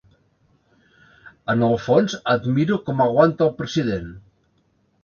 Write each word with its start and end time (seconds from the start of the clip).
En 1.55 1.67
el 1.67 1.77
fons 1.89 2.17
admiro 2.35 2.81
com 2.89 3.05
aguanta 3.07 3.49
el 3.49 3.57
president. 3.63 4.11